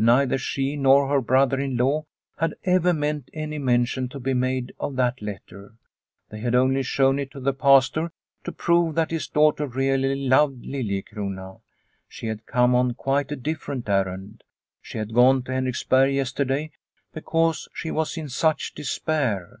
Neither 0.00 0.38
she 0.38 0.76
nor 0.78 1.10
her 1.10 1.20
brother 1.20 1.60
in 1.60 1.76
law 1.76 2.06
had 2.38 2.54
ever 2.64 2.94
meant 2.94 3.28
any 3.34 3.58
mention 3.58 4.08
to 4.08 4.18
be 4.18 4.32
made 4.32 4.72
of 4.80 4.96
that 4.96 5.20
letter. 5.20 5.74
They 6.30 6.38
had 6.40 6.54
only 6.54 6.82
shown 6.82 7.18
it 7.18 7.30
to 7.32 7.40
the 7.40 7.52
Pastor 7.52 8.10
to 8.44 8.50
prove 8.52 8.94
that 8.94 9.10
his 9.10 9.28
daughter 9.28 9.66
really 9.66 10.26
loved 10.26 10.64
Liliecrona. 10.64 11.60
She 12.08 12.28
had 12.28 12.46
come 12.46 12.74
on 12.74 12.94
quite 12.94 13.30
a 13.30 13.36
different 13.36 13.90
errand. 13.90 14.42
She 14.80 14.96
had 14.96 15.12
gone 15.12 15.42
to 15.42 15.52
Henriksberg 15.52 16.14
yesterday 16.14 16.70
because 17.12 17.68
she 17.74 17.90
was 17.90 18.16
in 18.16 18.30
such 18.30 18.74
despair. 18.74 19.60